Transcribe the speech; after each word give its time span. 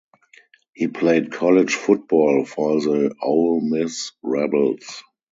He 0.73 0.87
played 0.87 1.31
college 1.31 1.75
football 1.75 2.43
for 2.43 2.81
the 2.81 3.13
Ole 3.21 3.61
Miss 3.61 4.13
Rebels. 4.23 5.03